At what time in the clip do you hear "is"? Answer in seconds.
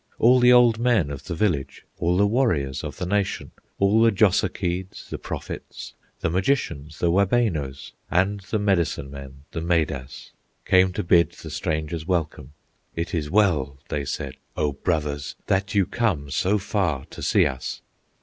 13.13-13.29